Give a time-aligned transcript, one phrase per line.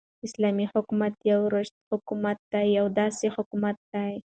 [0.19, 4.09] ح: اسلامې حكومت يو راشده حكومت دى يو داسي حكومت دى